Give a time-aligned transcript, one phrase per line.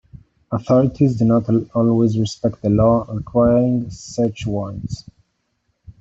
[0.51, 5.07] Authorities do not always respect the law requiring search warrants.